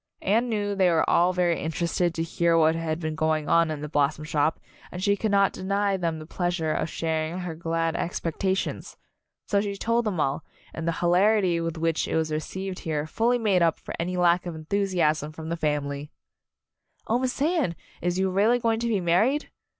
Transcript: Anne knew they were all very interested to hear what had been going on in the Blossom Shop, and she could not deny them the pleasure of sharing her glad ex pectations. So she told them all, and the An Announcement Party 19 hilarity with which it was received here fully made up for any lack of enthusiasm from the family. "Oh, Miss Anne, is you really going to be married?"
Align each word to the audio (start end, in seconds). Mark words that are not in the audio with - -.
Anne 0.23 0.49
knew 0.49 0.73
they 0.73 0.89
were 0.89 1.07
all 1.07 1.31
very 1.31 1.59
interested 1.61 2.11
to 2.11 2.23
hear 2.23 2.57
what 2.57 2.73
had 2.73 2.99
been 2.99 3.13
going 3.13 3.47
on 3.47 3.69
in 3.69 3.81
the 3.81 3.87
Blossom 3.87 4.23
Shop, 4.23 4.59
and 4.91 5.03
she 5.03 5.15
could 5.15 5.29
not 5.29 5.53
deny 5.53 5.95
them 5.95 6.17
the 6.17 6.25
pleasure 6.25 6.73
of 6.73 6.89
sharing 6.89 7.37
her 7.37 7.53
glad 7.53 7.95
ex 7.95 8.19
pectations. 8.19 8.95
So 9.45 9.61
she 9.61 9.75
told 9.77 10.05
them 10.07 10.19
all, 10.19 10.43
and 10.73 10.87
the 10.87 10.91
An 10.91 10.95
Announcement 10.95 11.01
Party 11.01 11.19
19 11.19 11.29
hilarity 11.29 11.61
with 11.61 11.77
which 11.77 12.07
it 12.07 12.15
was 12.15 12.31
received 12.31 12.79
here 12.79 13.05
fully 13.05 13.37
made 13.37 13.61
up 13.61 13.79
for 13.79 13.93
any 13.99 14.17
lack 14.17 14.47
of 14.47 14.55
enthusiasm 14.55 15.31
from 15.33 15.49
the 15.49 15.55
family. 15.55 16.09
"Oh, 17.05 17.19
Miss 17.19 17.39
Anne, 17.39 17.75
is 18.01 18.17
you 18.17 18.31
really 18.31 18.57
going 18.57 18.79
to 18.79 18.87
be 18.87 18.99
married?" 18.99 19.51